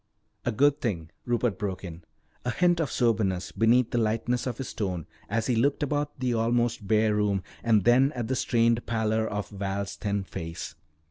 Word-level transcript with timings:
"A 0.45 0.51
good 0.51 0.81
thing," 0.81 1.11
Rupert 1.27 1.59
broke 1.59 1.83
in, 1.83 2.03
a 2.43 2.49
hint 2.49 2.79
of 2.79 2.91
soberness 2.91 3.51
beneath 3.51 3.91
the 3.91 3.99
lightness 3.99 4.47
of 4.47 4.57
his 4.57 4.73
tone 4.73 5.05
as 5.29 5.45
he 5.45 5.55
looked 5.55 5.83
about 5.83 6.19
the 6.19 6.33
almost 6.33 6.87
bare 6.87 7.13
room 7.13 7.43
and 7.63 7.83
then 7.83 8.11
at 8.13 8.27
the 8.27 8.35
strained 8.35 8.87
pallor 8.87 9.27
of 9.27 9.49
Val's 9.49 9.95
thin 9.95 10.23
face. 10.23 10.73